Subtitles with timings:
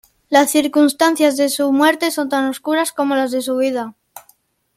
[0.29, 3.93] Las circunstancias de su muerte son tan oscuras como las de su vida.